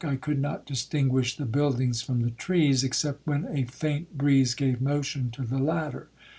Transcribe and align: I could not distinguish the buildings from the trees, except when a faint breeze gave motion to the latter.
I 0.03 0.15
could 0.15 0.39
not 0.41 0.65
distinguish 0.65 1.37
the 1.37 1.45
buildings 1.45 2.01
from 2.01 2.21
the 2.21 2.31
trees, 2.31 2.83
except 2.83 3.27
when 3.27 3.45
a 3.51 3.65
faint 3.65 4.17
breeze 4.17 4.55
gave 4.55 4.81
motion 4.81 5.29
to 5.33 5.43
the 5.43 5.59
latter. 5.59 6.07